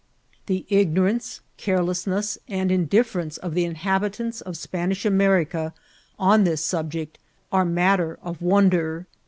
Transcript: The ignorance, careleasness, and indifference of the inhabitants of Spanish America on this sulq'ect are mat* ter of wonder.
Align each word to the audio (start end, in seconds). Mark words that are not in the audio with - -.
The 0.47 0.65
ignorance, 0.67 1.41
careleasness, 1.59 2.35
and 2.47 2.71
indifference 2.71 3.37
of 3.37 3.53
the 3.53 3.65
inhabitants 3.65 4.41
of 4.41 4.57
Spanish 4.57 5.05
America 5.05 5.75
on 6.17 6.43
this 6.43 6.65
sulq'ect 6.65 7.17
are 7.51 7.65
mat* 7.65 7.97
ter 7.99 8.17
of 8.23 8.41
wonder. 8.41 9.05